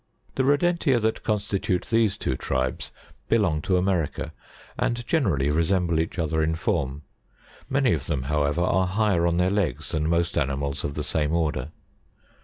65. 0.35 0.35
The 0.35 0.43
Rodentia 0.45 0.99
that 0.99 1.21
constitute 1.21 1.85
these 1.91 2.17
two 2.17 2.35
tribes 2.35 2.89
belong 3.29 3.61
to 3.61 3.77
America, 3.77 4.33
and 4.75 5.05
generally 5.05 5.51
resemble 5.51 5.99
each 5.99 6.17
other 6.17 6.41
in 6.41 6.55
form; 6.55 7.03
many 7.69 7.93
of 7.93 8.07
them 8.07 8.23
however, 8.23 8.61
are 8.61 8.87
higher 8.87 9.27
on 9.27 9.37
their, 9.37 9.51
legs 9.51 9.91
than 9.91 10.09
most 10.09 10.39
animals 10.39 10.83
of 10.83 10.95
the 10.95 11.03
same 11.03 11.33
order. 11.35 11.69